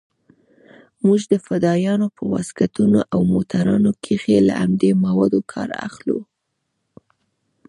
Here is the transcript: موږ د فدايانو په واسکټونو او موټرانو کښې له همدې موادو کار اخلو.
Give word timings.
موږ 1.05 1.21
د 1.31 1.33
فدايانو 1.45 2.07
په 2.17 2.23
واسکټونو 2.33 2.99
او 3.13 3.19
موټرانو 3.33 3.91
کښې 4.03 4.37
له 4.47 4.53
همدې 4.61 4.91
موادو 5.03 5.39
کار 5.51 5.69
اخلو. 5.87 6.19